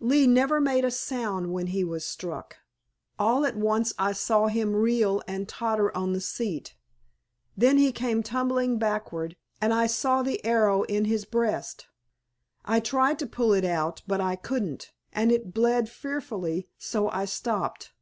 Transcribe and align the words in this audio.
Lee 0.00 0.26
never 0.26 0.58
made 0.58 0.86
a 0.86 0.90
sound 0.90 1.52
when 1.52 1.66
he 1.66 1.84
was 1.84 2.02
struck. 2.06 2.56
All 3.18 3.44
at 3.44 3.58
once 3.58 3.92
I 3.98 4.12
saw 4.14 4.46
him 4.46 4.74
reel 4.74 5.20
and 5.28 5.46
totter 5.46 5.94
on 5.94 6.14
the 6.14 6.20
seat, 6.22 6.74
then 7.58 7.76
he 7.76 7.92
came 7.92 8.22
tumbling 8.22 8.78
backward, 8.78 9.36
and 9.60 9.70
I 9.74 9.86
saw 9.86 10.22
the 10.22 10.42
arrow 10.46 10.84
in 10.84 11.04
his 11.04 11.26
breast. 11.26 11.88
I 12.64 12.80
tried 12.80 13.18
to 13.18 13.26
pull 13.26 13.52
it 13.52 13.66
out, 13.66 14.00
but 14.06 14.22
I 14.22 14.34
couldn't, 14.34 14.92
and 15.12 15.30
it 15.30 15.52
bled 15.52 15.90
fearfully, 15.90 16.70
so 16.78 17.10
I 17.10 17.26
stopped. 17.26 17.92